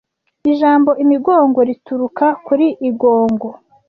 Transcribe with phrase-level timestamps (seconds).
[0.51, 3.49] Ijambo Imigongo rituruka kuri Igongo